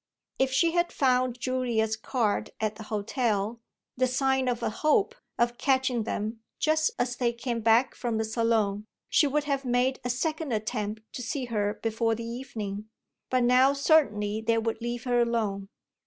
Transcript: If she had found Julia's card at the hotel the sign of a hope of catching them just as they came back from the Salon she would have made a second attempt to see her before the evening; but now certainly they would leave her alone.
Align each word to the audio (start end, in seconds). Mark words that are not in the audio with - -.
If 0.39 0.51
she 0.51 0.71
had 0.71 0.91
found 0.91 1.39
Julia's 1.39 1.95
card 1.95 2.49
at 2.59 2.75
the 2.75 2.85
hotel 2.89 3.59
the 3.95 4.07
sign 4.07 4.47
of 4.47 4.63
a 4.63 4.71
hope 4.71 5.13
of 5.37 5.59
catching 5.59 6.05
them 6.05 6.39
just 6.57 6.89
as 6.97 7.15
they 7.17 7.31
came 7.31 7.61
back 7.61 7.93
from 7.93 8.17
the 8.17 8.25
Salon 8.25 8.87
she 9.09 9.27
would 9.27 9.43
have 9.43 9.63
made 9.63 9.99
a 10.03 10.09
second 10.09 10.53
attempt 10.53 11.03
to 11.13 11.21
see 11.21 11.45
her 11.45 11.75
before 11.83 12.15
the 12.15 12.25
evening; 12.25 12.89
but 13.29 13.43
now 13.43 13.73
certainly 13.73 14.41
they 14.41 14.57
would 14.57 14.81
leave 14.81 15.03
her 15.03 15.21
alone. 15.21 15.69